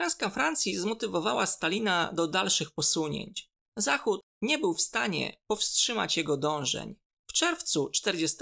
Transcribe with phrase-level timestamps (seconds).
[0.00, 3.50] Klęska Francji zmotywowała Stalina do dalszych posunięć.
[3.76, 6.96] Zachód nie był w stanie powstrzymać jego dążeń.
[7.30, 8.36] W czerwcu 40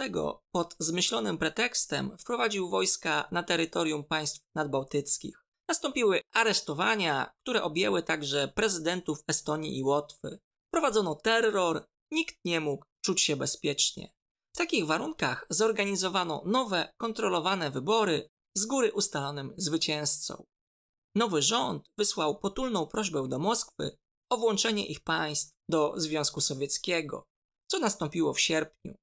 [0.54, 5.44] pod zmyślonym pretekstem wprowadził wojska na terytorium państw nadbałtyckich.
[5.68, 10.38] Nastąpiły aresztowania, które objęły także prezydentów Estonii i Łotwy.
[10.70, 14.12] Prowadzono terror, nikt nie mógł czuć się bezpiecznie.
[14.54, 20.46] W takich warunkach zorganizowano nowe, kontrolowane wybory z góry ustalonym zwycięzcą.
[21.16, 23.96] Nowy rząd wysłał potulną prośbę do Moskwy
[24.30, 27.24] o włączenie ich państw do Związku Sowieckiego,
[27.70, 28.94] co nastąpiło w sierpniu.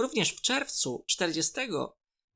[0.00, 1.52] Również w czerwcu 40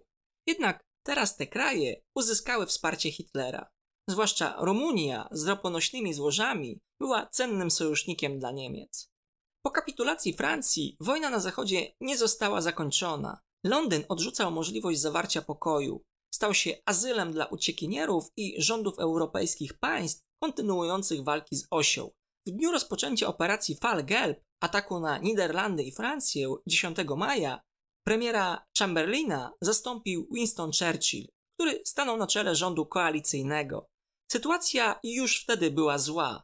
[0.46, 3.70] Jednak teraz te kraje uzyskały wsparcie Hitlera.
[4.08, 9.08] Zwłaszcza Rumunia z roponośnymi złożami była cennym sojusznikiem dla Niemiec.
[9.62, 13.40] Po kapitulacji Francji wojna na zachodzie nie została zakończona.
[13.64, 16.02] Londyn odrzucał możliwość zawarcia pokoju.
[16.34, 22.10] Stał się azylem dla uciekinierów i rządów europejskich państw kontynuujących walki z osią.
[22.46, 27.60] W dniu rozpoczęcia operacji Fall Gelb, ataku na Niderlandy i Francję 10 maja,
[28.06, 33.86] premiera Chamberlaina zastąpił Winston Churchill, który stanął na czele rządu koalicyjnego.
[34.32, 36.42] Sytuacja już wtedy była zła,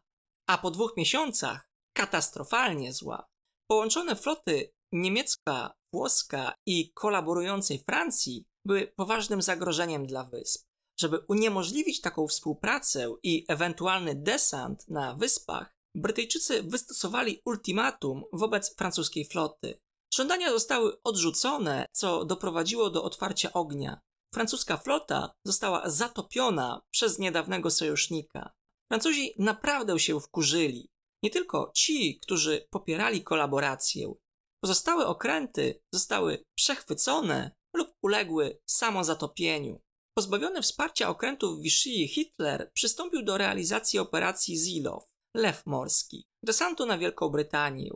[0.48, 3.26] a po dwóch miesiącach katastrofalnie zła.
[3.70, 10.66] Połączone floty niemiecka, włoska i kolaborującej Francji były poważnym zagrożeniem dla wysp.
[11.00, 19.80] Żeby uniemożliwić taką współpracę i ewentualny desant na wyspach, Brytyjczycy wystosowali ultimatum wobec francuskiej floty.
[20.14, 24.00] Żądania zostały odrzucone, co doprowadziło do otwarcia ognia.
[24.34, 28.52] Francuska flota została zatopiona przez niedawnego sojusznika.
[28.92, 30.88] Francuzi naprawdę się wkurzyli.
[31.22, 34.14] Nie tylko ci, którzy popierali kolaborację.
[34.62, 39.80] Pozostałe okręty zostały przechwycone lub uległy samozatopieniu.
[40.14, 45.04] Pozbawiony wsparcia okrętów Vichy Hitler przystąpił do realizacji operacji Zilow,
[45.36, 47.90] Lew Morski, desantu na Wielką Brytanię.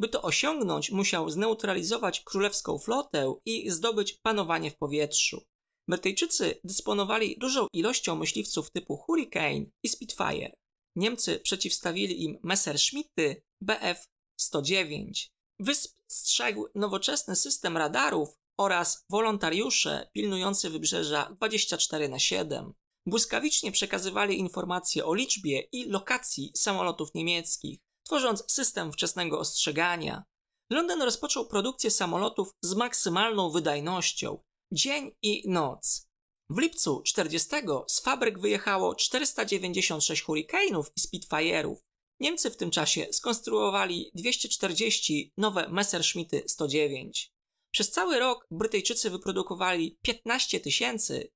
[0.00, 5.44] By to osiągnąć, musiał zneutralizować królewską flotę i zdobyć panowanie w powietrzu.
[5.88, 10.52] Brytyjczycy dysponowali dużą ilością myśliwców typu Hurricane i Spitfire.
[10.96, 15.28] Niemcy przeciwstawili im Messerschmitty Bf-109.
[15.60, 22.72] Wysp strzegł nowoczesny system radarów oraz wolontariusze pilnujący wybrzeża 24 na 7.
[23.06, 30.24] Błyskawicznie przekazywali informacje o liczbie i lokacji samolotów niemieckich, tworząc system wczesnego ostrzegania.
[30.70, 36.08] Londyn rozpoczął produkcję samolotów z maksymalną wydajnością, dzień i noc.
[36.50, 37.48] W lipcu 40
[37.86, 41.76] z fabryk wyjechało 496 Hurricane'ów i Spitfire'ów.
[42.20, 47.32] Niemcy w tym czasie skonstruowali 240 nowe Messerschmitty 109.
[47.70, 50.60] Przez cały rok Brytyjczycy wyprodukowali 15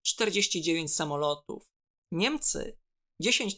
[0.02, 1.70] 049 samolotów.
[2.12, 2.78] Niemcy
[3.20, 3.56] 10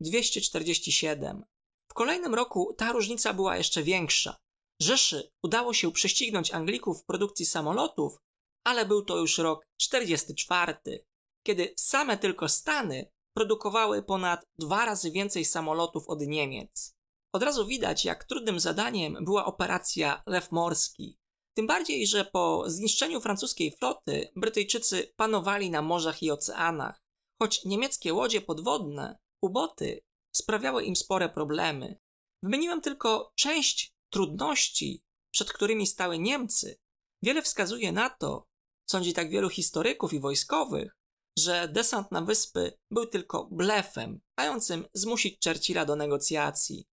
[0.00, 1.44] 247.
[1.90, 4.36] W kolejnym roku ta różnica była jeszcze większa.
[4.82, 8.16] Rzeszy udało się prześcignąć Anglików w produkcji samolotów,
[8.64, 11.04] ale był to już rok 44,
[11.46, 16.96] kiedy same tylko Stany produkowały ponad dwa razy więcej samolotów od Niemiec.
[17.32, 21.18] Od razu widać, jak trudnym zadaniem była operacja Lew Morski.
[21.56, 27.02] Tym bardziej, że po zniszczeniu francuskiej floty Brytyjczycy panowali na morzach i oceanach,
[27.42, 30.00] choć niemieckie łodzie podwodne, uboty,
[30.36, 31.98] sprawiały im spore problemy.
[32.42, 36.76] Wymieniłem tylko część trudności, przed którymi stały Niemcy,
[37.22, 38.46] wiele wskazuje na to,
[38.90, 40.96] sądzi tak wielu historyków i wojskowych,
[41.38, 46.86] że desant na wyspy był tylko blefem, mającym zmusić Churchilla do negocjacji.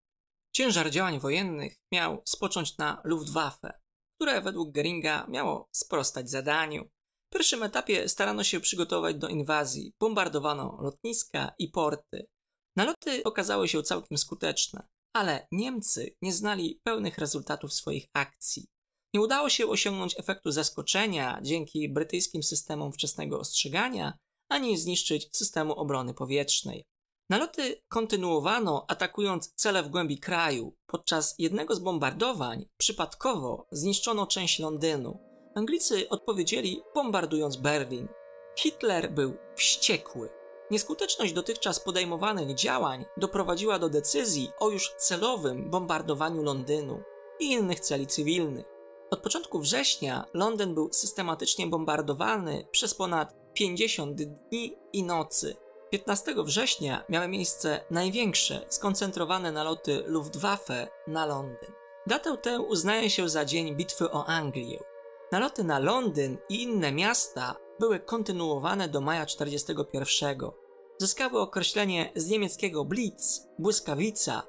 [0.54, 3.80] Ciężar działań wojennych miał spocząć na Luftwaffe,
[4.20, 6.84] które według Geringa miało sprostać zadaniu.
[7.30, 12.26] W pierwszym etapie starano się przygotować do inwazji, bombardowano lotniska i porty.
[12.76, 18.66] Naloty okazały się całkiem skuteczne, ale Niemcy nie znali pełnych rezultatów swoich akcji.
[19.14, 24.18] Nie udało się osiągnąć efektu zaskoczenia dzięki brytyjskim systemom wczesnego ostrzegania,
[24.48, 26.84] ani zniszczyć systemu obrony powietrznej.
[27.30, 30.74] Naloty kontynuowano, atakując cele w głębi kraju.
[30.86, 35.18] Podczas jednego z bombardowań przypadkowo zniszczono część Londynu.
[35.54, 38.08] Anglicy odpowiedzieli, bombardując Berlin.
[38.58, 40.30] Hitler był wściekły.
[40.70, 47.02] Nieskuteczność dotychczas podejmowanych działań doprowadziła do decyzji o już celowym bombardowaniu Londynu
[47.40, 48.66] i innych celi cywilnych.
[49.10, 55.56] Od początku września Londyn był systematycznie bombardowany przez ponad 50 dni i nocy.
[55.90, 61.72] 15 września miały miejsce największe skoncentrowane naloty Luftwaffe na Londyn.
[62.06, 64.78] Datę tę uznaje się za dzień bitwy o Anglię.
[65.32, 70.38] Naloty na Londyn i inne miasta były kontynuowane do maja 41.
[70.98, 74.42] Zyskały określenie z niemieckiego Blitz, błyskawica.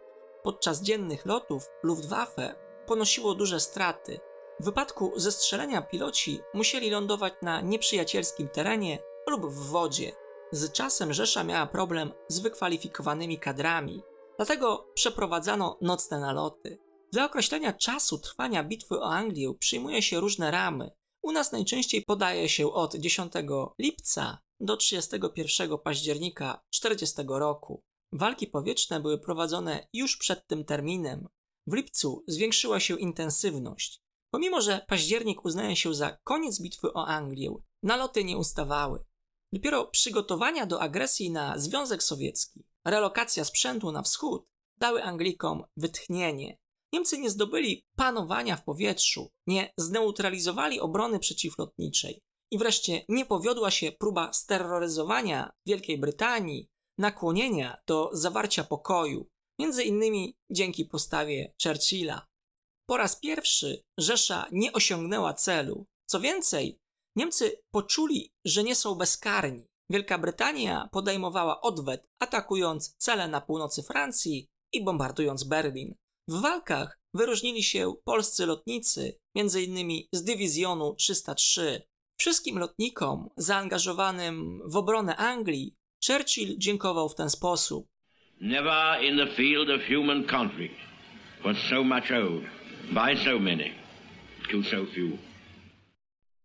[0.43, 2.55] Podczas dziennych lotów Luftwaffe
[2.85, 4.19] ponosiło duże straty,
[4.59, 10.20] w wypadku zestrzelenia piloci musieli lądować na nieprzyjacielskim terenie lub w wodzie.
[10.51, 14.01] Z czasem Rzesza miała problem z wykwalifikowanymi kadrami,
[14.37, 16.77] dlatego przeprowadzano nocne naloty.
[17.11, 20.91] Dla określenia czasu trwania bitwy o Anglię przyjmuje się różne ramy.
[21.21, 23.33] U nas najczęściej podaje się od 10
[23.79, 27.83] lipca do 31 października 40 roku.
[28.11, 31.27] Walki powietrzne były prowadzone już przed tym terminem.
[31.67, 34.01] W lipcu zwiększyła się intensywność.
[34.31, 39.03] Pomimo, że październik uznaje się za koniec bitwy o Anglię, naloty nie ustawały.
[39.53, 44.45] Dopiero przygotowania do agresji na Związek Sowiecki, relokacja sprzętu na wschód
[44.77, 46.57] dały Anglikom wytchnienie.
[46.93, 52.21] Niemcy nie zdobyli panowania w powietrzu, nie zneutralizowali obrony przeciwlotniczej
[52.51, 59.27] i wreszcie nie powiodła się próba steroryzowania Wielkiej Brytanii, nakłonienia do zawarcia pokoju,
[59.59, 62.27] między innymi dzięki postawie Churchilla.
[62.85, 65.85] Po raz pierwszy Rzesza nie osiągnęła celu.
[66.05, 66.80] Co więcej,
[67.15, 69.65] Niemcy poczuli, że nie są bezkarni.
[69.89, 75.95] Wielka Brytania podejmowała odwet, atakując cele na północy Francji i bombardując Berlin.
[76.27, 80.03] W walkach wyróżnili się polscy lotnicy, m.in.
[80.11, 81.81] z dywizjonu 303.
[82.19, 85.75] Wszystkim lotnikom zaangażowanym w obronę Anglii
[86.07, 87.87] Churchill dziękował w ten sposób.
[88.41, 90.75] Never in the field of human conflict
[91.43, 92.43] was so much owed
[92.93, 93.73] by so many
[94.51, 95.30] to so few.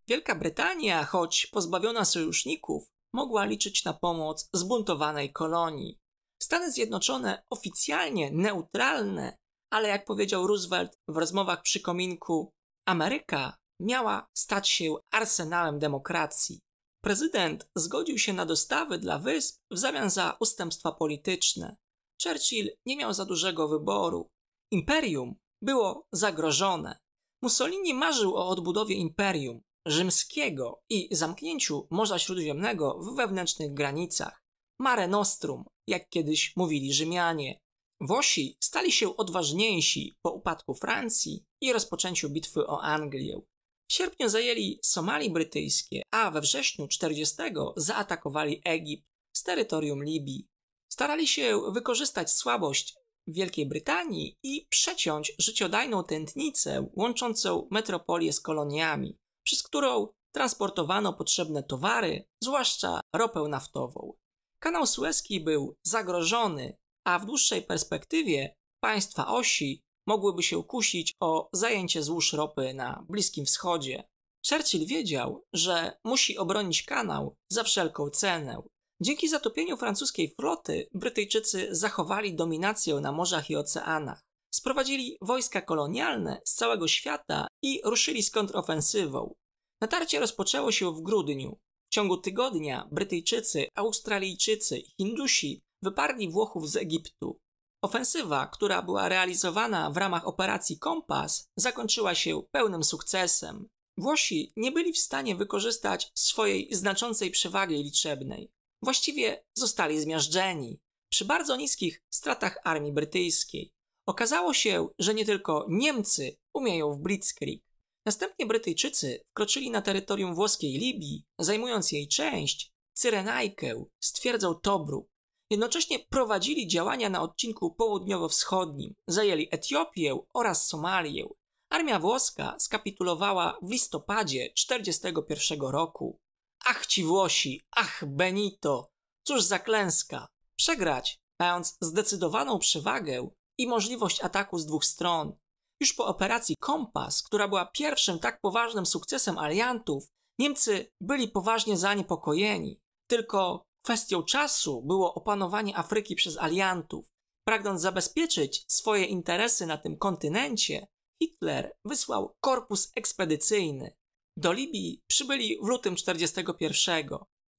[0.09, 5.99] Wielka Brytania, choć pozbawiona sojuszników, mogła liczyć na pomoc zbuntowanej kolonii.
[6.43, 9.37] Stany Zjednoczone oficjalnie neutralne,
[9.73, 12.53] ale jak powiedział Roosevelt w rozmowach przy kominku,
[12.87, 16.61] Ameryka miała stać się arsenałem demokracji.
[17.03, 21.77] Prezydent zgodził się na dostawy dla wysp w zamian za ustępstwa polityczne.
[22.23, 24.29] Churchill nie miał za dużego wyboru.
[24.71, 26.99] Imperium było zagrożone.
[27.41, 34.43] Mussolini marzył o odbudowie imperium rzymskiego i zamknięciu Morza Śródziemnego w wewnętrznych granicach.
[34.79, 37.59] Mare Nostrum, jak kiedyś mówili Rzymianie.
[38.01, 43.41] Włosi stali się odważniejsi po upadku Francji i rozpoczęciu bitwy o Anglię.
[43.89, 47.35] W sierpniu zajęli Somalii Brytyjskie, a we wrześniu 40
[47.77, 50.47] zaatakowali Egipt z terytorium Libii.
[50.91, 52.95] Starali się wykorzystać słabość
[53.27, 59.17] Wielkiej Brytanii i przeciąć życiodajną tętnicę łączącą metropolię z koloniami,
[59.47, 64.13] przez którą transportowano potrzebne towary, zwłaszcza ropę naftową.
[64.59, 72.03] Kanał Suezki był zagrożony, a w dłuższej perspektywie państwa osi mogłyby się kusić o zajęcie
[72.03, 74.03] złóż ropy na Bliskim Wschodzie.
[74.49, 78.61] Churchill wiedział, że musi obronić kanał za wszelką cenę,
[79.01, 84.26] Dzięki zatopieniu francuskiej floty Brytyjczycy zachowali dominację na morzach i oceanach.
[84.53, 89.35] Sprowadzili wojska kolonialne z całego świata i ruszyli z kontrofensywą.
[89.81, 91.57] Natarcie rozpoczęło się w grudniu.
[91.91, 97.39] W ciągu tygodnia Brytyjczycy, Australijczycy i Hindusi wyparli Włochów z Egiptu.
[97.81, 103.67] Ofensywa, która była realizowana w ramach operacji Kompas, zakończyła się pełnym sukcesem.
[103.97, 108.51] Włosi nie byli w stanie wykorzystać swojej znaczącej przewagi liczebnej.
[108.83, 110.79] Właściwie zostali zmiażdżeni
[111.11, 113.71] przy bardzo niskich stratach armii brytyjskiej.
[114.07, 117.61] Okazało się, że nie tylko Niemcy umieją w blitzkrieg.
[118.05, 125.07] Następnie Brytyjczycy wkroczyli na terytorium włoskiej Libii, zajmując jej część, Cyrenajkę, stwierdzał Tobruk.
[125.49, 131.27] Jednocześnie prowadzili działania na odcinku południowo-wschodnim, zajęli Etiopię oraz Somalię.
[131.69, 136.19] Armia włoska skapitulowała w listopadzie 1941 roku.
[136.65, 138.89] Ach ci Włosi, ach Benito,
[139.23, 140.27] cóż za klęska.
[140.55, 145.35] Przegrać, mając zdecydowaną przewagę i możliwość ataku z dwóch stron.
[145.81, 150.07] Już po operacji Kompas, która była pierwszym tak poważnym sukcesem aliantów,
[150.39, 152.79] Niemcy byli poważnie zaniepokojeni.
[153.09, 157.07] Tylko kwestią czasu było opanowanie Afryki przez aliantów.
[157.47, 160.87] Pragnąc zabezpieczyć swoje interesy na tym kontynencie,
[161.23, 163.95] Hitler wysłał korpus ekspedycyjny.
[164.37, 167.09] Do Libii przybyli w lutym 41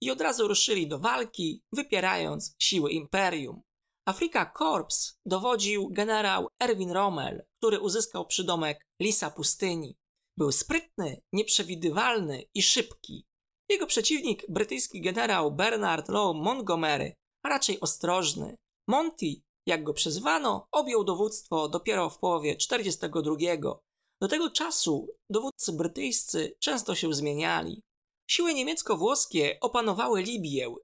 [0.02, 3.62] i od razu ruszyli do walki, wypierając siły imperium.
[4.08, 9.96] Afrika Korps dowodził generał Erwin Rommel, który uzyskał przydomek Lisa Pustyni.
[10.36, 13.26] Był sprytny, nieprzewidywalny i szybki.
[13.70, 18.56] Jego przeciwnik, brytyjski generał Bernard Law Montgomery, a raczej ostrożny.
[18.88, 19.26] Monty,
[19.66, 23.36] jak go przezwano, objął dowództwo dopiero w połowie 42.
[24.20, 27.82] Do tego czasu dowódcy brytyjscy często się zmieniali.
[28.30, 30.74] Siły niemiecko-włoskie opanowały Libię.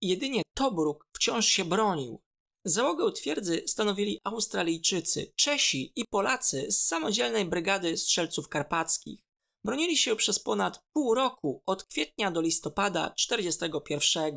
[0.00, 2.20] Jedynie Tobruk wciąż się bronił.
[2.64, 9.20] Załogę twierdzy stanowili Australijczycy, Czesi i Polacy z samodzielnej brygady strzelców karpackich.
[9.64, 14.34] Bronili się przez ponad pół roku, od kwietnia do listopada 41.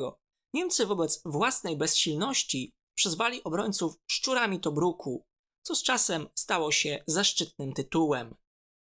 [0.53, 5.25] Niemcy wobec własnej bezsilności przyzwali obrońców szczurami Tobruku,
[5.61, 8.35] co z czasem stało się zaszczytnym tytułem.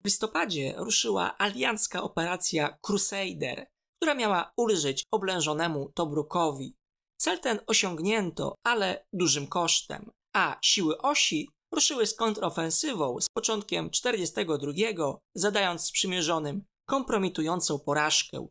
[0.02, 3.68] W listopadzie ruszyła aliancka operacja Crusader,
[3.98, 6.76] która miała ulżyć oblężonemu Tobrukowi.
[7.22, 14.72] Cel ten osiągnięto, ale dużym kosztem, a siły osi ruszyły z kontrofensywą z początkiem 42,
[15.36, 18.48] zadając sprzymierzonym kompromitującą porażkę.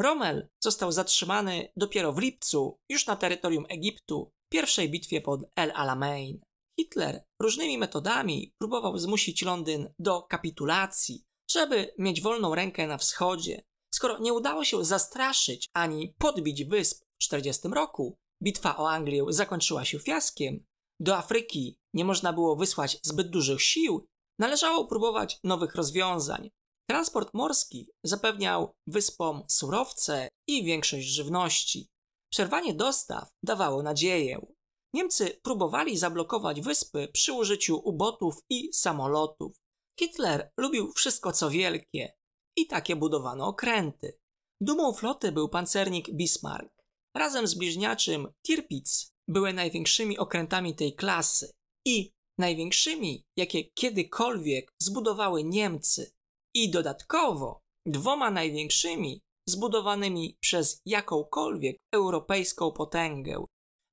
[0.00, 5.72] Rommel został zatrzymany dopiero w lipcu, już na terytorium Egiptu, w pierwszej bitwie pod El
[5.74, 6.40] Alamein.
[6.80, 13.62] Hitler różnymi metodami próbował zmusić Londyn do kapitulacji, żeby mieć wolną rękę na wschodzie.
[13.94, 19.84] Skoro nie udało się zastraszyć ani podbić wysp w 40 roku, bitwa o Anglię zakończyła
[19.84, 20.64] się fiaskiem,
[21.00, 24.06] do Afryki nie można było wysłać zbyt dużych sił,
[24.38, 26.50] należało próbować nowych rozwiązań.
[26.90, 31.88] Transport morski zapewniał wyspom surowce i większość żywności.
[32.32, 34.46] Przerwanie dostaw dawało nadzieję.
[34.94, 39.56] Niemcy próbowali zablokować wyspy przy użyciu ubotów i samolotów.
[40.00, 42.12] Hitler lubił wszystko co wielkie
[42.56, 44.18] i takie budowano okręty.
[44.60, 46.73] Dumą floty był pancernik Bismarck.
[47.16, 51.50] Razem z bliźniaczym Tirpitz były największymi okrętami tej klasy
[51.86, 56.14] i największymi, jakie kiedykolwiek zbudowały Niemcy,
[56.54, 63.44] i dodatkowo dwoma największymi zbudowanymi przez jakąkolwiek europejską potęgę.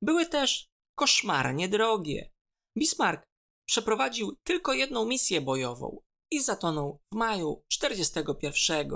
[0.02, 2.32] Były też koszmarnie drogie.
[2.78, 3.24] Bismarck
[3.68, 6.00] przeprowadził tylko jedną misję bojową
[6.32, 8.92] i zatonął w maju 41.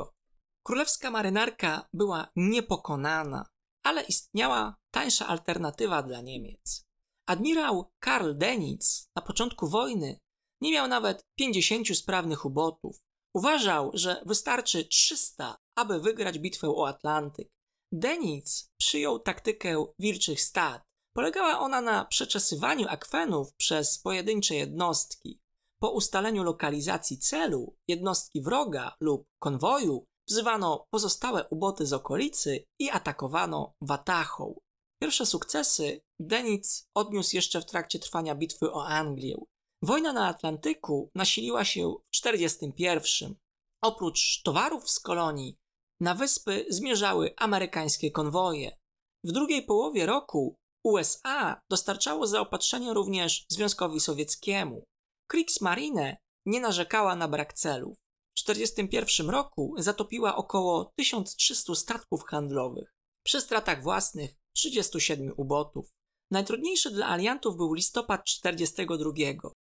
[0.64, 3.46] Królewska marynarka była niepokonana,
[3.86, 6.86] ale istniała tańsza alternatywa dla Niemiec.
[7.26, 10.20] Admirał Karl Denitz na początku wojny
[10.62, 13.04] nie miał nawet 50 sprawnych ubotów.
[13.34, 17.50] Uważał, że wystarczy 300, aby wygrać bitwę o Atlantyk.
[17.92, 20.84] Denitz przyjął taktykę wilczych stad.
[21.14, 25.42] Polegała ona na przeczesywaniu akwenów przez pojedyncze jednostki.
[25.80, 33.74] Po ustaleniu lokalizacji celu, jednostki wroga lub konwoju wzywano pozostałe uboty z okolicy i atakowano
[33.82, 34.60] watachą.
[35.02, 39.36] Pierwsze sukcesy Denitz odniósł jeszcze w trakcie trwania bitwy o Anglię.
[39.82, 43.36] Wojna na Atlantyku nasiliła się w 1941.
[43.84, 45.58] Oprócz towarów z kolonii,
[46.02, 48.78] na wyspy zmierzały amerykańskie konwoje.
[49.24, 54.84] W drugiej połowie roku USA dostarczało zaopatrzenie również Związkowi Sowieckiemu.
[55.28, 57.98] Kriegsmarine nie narzekała na brak celów.
[58.38, 62.96] W 1941 roku zatopiła około 1300 statków handlowych.
[63.26, 65.90] Przy stratach własnych 37 ubotów.
[66.32, 69.12] Najtrudniejszy dla aliantów był listopad 42.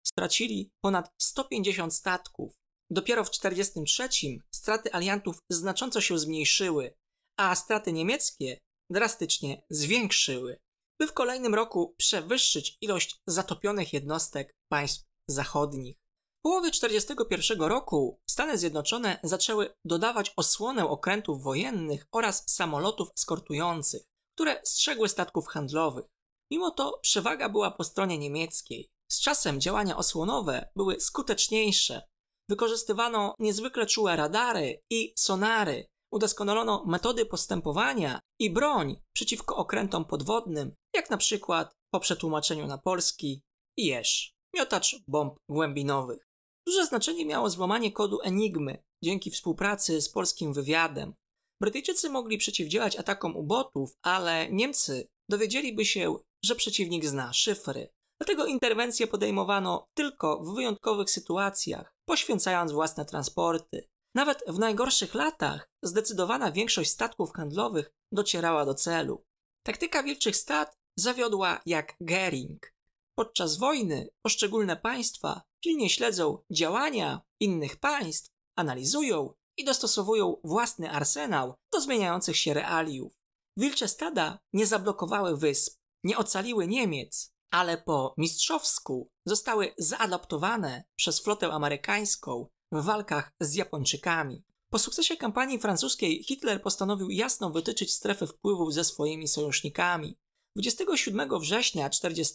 [0.07, 2.55] Stracili ponad 150 statków.
[2.91, 4.09] Dopiero w 43
[4.55, 6.95] straty aliantów znacząco się zmniejszyły,
[7.37, 8.59] a straty niemieckie
[8.91, 10.59] drastycznie zwiększyły,
[11.01, 15.97] by w kolejnym roku przewyższyć ilość zatopionych jednostek państw zachodnich.
[16.39, 24.03] W połowie 1941 roku Stany Zjednoczone zaczęły dodawać osłonę okrętów wojennych oraz samolotów eskortujących
[24.35, 26.05] które strzegły statków handlowych.
[26.53, 28.89] Mimo to przewaga była po stronie niemieckiej.
[29.11, 32.03] Z czasem działania osłonowe były skuteczniejsze.
[32.51, 41.11] Wykorzystywano niezwykle czułe radary i sonary, udoskonalono metody postępowania i broń przeciwko okrętom podwodnym, jak
[41.11, 43.43] na przykład po przetłumaczeniu na polski
[43.77, 46.26] Jeż, miotacz bomb głębinowych.
[46.67, 51.15] Duże znaczenie miało złamanie kodu Enigmy dzięki współpracy z polskim wywiadem.
[51.61, 57.89] Brytyjczycy mogli przeciwdziałać atakom ubotów, ale Niemcy dowiedzieliby się, że przeciwnik zna szyfry.
[58.21, 63.89] Dlatego interwencje podejmowano tylko w wyjątkowych sytuacjach, poświęcając własne transporty.
[64.15, 69.25] Nawet w najgorszych latach zdecydowana większość statków handlowych docierała do celu.
[69.67, 72.76] Taktyka wilczych stad zawiodła jak Gering.
[73.19, 81.81] Podczas wojny poszczególne państwa pilnie śledzą działania innych państw, analizują i dostosowują własny arsenał do
[81.81, 83.13] zmieniających się realiów.
[83.57, 91.53] Wilcze stada nie zablokowały wysp, nie ocaliły Niemiec, ale po mistrzowsku zostały zaadaptowane przez flotę
[91.53, 94.45] amerykańską w walkach z Japończykami.
[94.71, 100.19] Po sukcesie kampanii francuskiej Hitler postanowił jasno wytyczyć strefy wpływów ze swoimi sojusznikami.
[100.57, 102.35] 27 września 40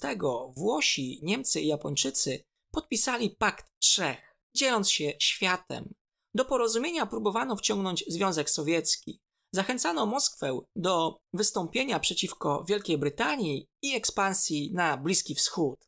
[0.55, 5.93] Włosi, Niemcy i Japończycy podpisali Pakt Trzech, dzieląc się światem.
[6.35, 9.19] Do porozumienia próbowano wciągnąć Związek Sowiecki.
[9.53, 15.79] Zachęcano Moskwę do wystąpienia przeciwko Wielkiej Brytanii i ekspansji na Bliski Wschód.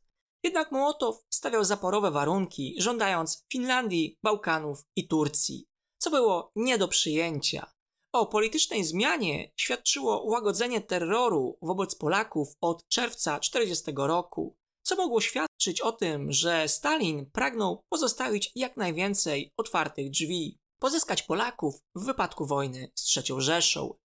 [0.43, 5.65] Jednak Mołotow stawiał zaporowe warunki, żądając Finlandii, Bałkanów i Turcji,
[5.97, 7.71] co było nie do przyjęcia.
[8.13, 15.81] O politycznej zmianie świadczyło łagodzenie terroru wobec Polaków od czerwca 40 roku, co mogło świadczyć
[15.81, 22.91] o tym, że Stalin pragnął pozostawić jak najwięcej otwartych drzwi, pozyskać Polaków w wypadku wojny
[22.95, 23.97] z III Rzeszą.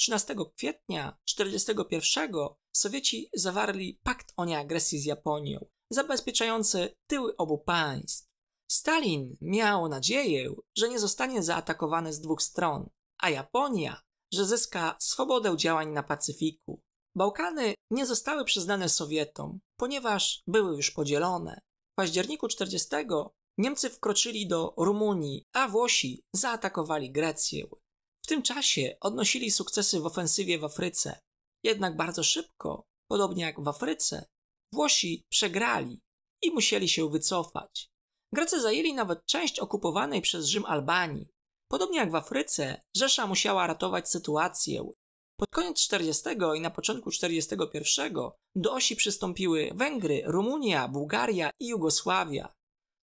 [0.00, 8.28] 13 kwietnia 1941 Sowieci zawarli pakt o nieagresji z Japonią, zabezpieczający tyły obu państw.
[8.70, 12.90] Stalin miał nadzieję, że nie zostanie zaatakowany z dwóch stron,
[13.22, 14.02] a Japonia,
[14.32, 16.80] że zyska swobodę działań na Pacyfiku.
[17.16, 21.60] Bałkany nie zostały przyznane Sowietom, ponieważ były już podzielone.
[21.92, 22.88] W październiku 40
[23.58, 27.66] Niemcy wkroczyli do Rumunii, a Włosi zaatakowali Grecję.
[28.24, 31.20] W tym czasie odnosili sukcesy w ofensywie w Afryce.
[31.64, 34.26] Jednak bardzo szybko, podobnie jak w Afryce,
[34.72, 36.00] Włosi przegrali
[36.42, 37.88] i musieli się wycofać.
[38.34, 41.31] Grecy zajęli nawet część okupowanej przez Rzym Albanii.
[41.72, 44.90] Podobnie jak w Afryce, Rzesza musiała ratować sytuację.
[45.36, 46.24] Pod koniec 40
[46.56, 48.14] i na początku 41
[48.54, 52.52] do osi przystąpiły Węgry, Rumunia, Bułgaria i Jugosławia.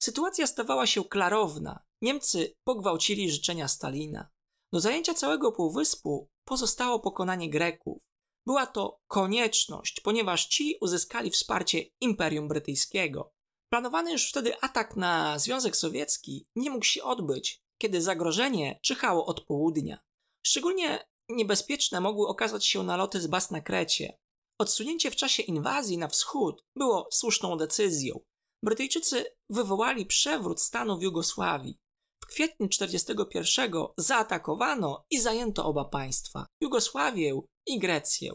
[0.02, 1.84] Sytuacja stawała się klarowna.
[2.02, 4.30] Niemcy pogwałcili życzenia Stalina.
[4.74, 8.02] Do zajęcia całego półwyspu pozostało pokonanie Greków.
[8.46, 13.32] Była to konieczność, ponieważ ci uzyskali wsparcie Imperium Brytyjskiego.
[13.72, 19.46] Planowany już wtedy atak na Związek Sowiecki nie mógł się odbyć, kiedy zagrożenie czyhało od
[19.46, 20.00] południa.
[20.46, 24.18] Szczególnie niebezpieczne mogły okazać się naloty z baz na Krecie.
[24.62, 28.20] Odsunięcie w czasie inwazji na wschód było słuszną decyzją.
[28.64, 31.78] Brytyjczycy wywołali przewrót stanu w Jugosławii.
[32.24, 38.34] W kwietniu 1941 zaatakowano i zajęto oba państwa Jugosławię i Grecję.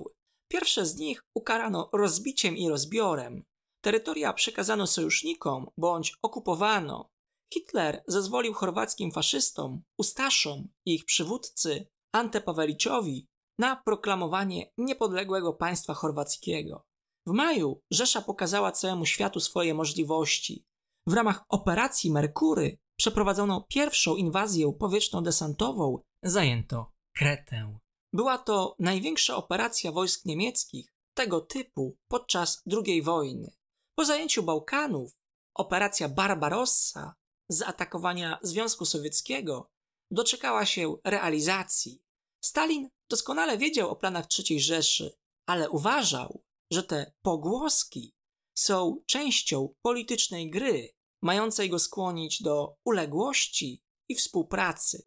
[0.51, 3.43] Pierwsze z nich ukarano rozbiciem i rozbiorem.
[3.85, 7.09] Terytoria przekazano sojusznikom bądź okupowano.
[7.53, 13.29] Hitler zezwolił chorwackim faszystom, Ustaszom i ich przywódcy Antepaweliczowi
[13.59, 16.87] na proklamowanie niepodległego państwa chorwackiego.
[17.27, 20.65] W maju Rzesza pokazała całemu światu swoje możliwości.
[21.07, 27.79] W ramach operacji Merkury przeprowadzono pierwszą inwazję powietrzno-desantową, zajęto Kretę.
[28.13, 33.57] Była to największa operacja wojsk niemieckich tego typu podczas II wojny.
[33.95, 35.19] Po zajęciu Bałkanów
[35.55, 37.15] operacja Barbarossa
[37.49, 39.71] z atakowania Związku Sowieckiego
[40.11, 42.03] doczekała się realizacji.
[42.45, 48.15] Stalin doskonale wiedział o planach III Rzeszy, ale uważał, że te pogłoski
[48.59, 55.03] są częścią politycznej gry, mającej go skłonić do uległości i współpracy.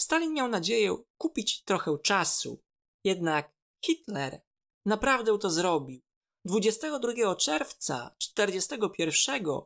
[0.00, 2.62] Stalin miał nadzieję kupić trochę czasu,
[3.04, 3.52] jednak
[3.84, 4.40] Hitler
[4.86, 6.00] naprawdę to zrobił.
[6.44, 9.60] 22 czerwca 1941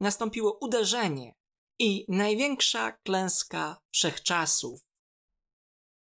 [0.00, 1.34] nastąpiło uderzenie
[1.78, 4.85] i największa klęska wszechczasów.